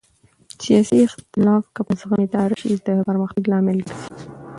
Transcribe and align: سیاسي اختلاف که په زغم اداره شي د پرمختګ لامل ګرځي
سیاسي 0.63 0.97
اختلاف 1.07 1.63
که 1.75 1.81
په 1.87 1.93
زغم 1.99 2.19
اداره 2.25 2.55
شي 2.61 2.69
د 2.87 2.89
پرمختګ 3.09 3.43
لامل 3.51 3.77
ګرځي 3.87 4.07